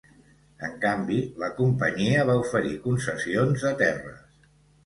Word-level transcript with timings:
En 0.67 0.71
canvi, 0.85 1.17
la 1.43 1.49
companyia 1.59 2.25
va 2.31 2.39
oferir 2.47 2.75
concessions 2.89 3.67
de 3.67 3.75
terres. 3.83 4.51